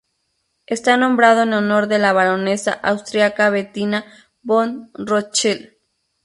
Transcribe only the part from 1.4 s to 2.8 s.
en honor de la baronesa